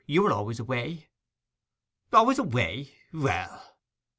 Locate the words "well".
3.13-3.63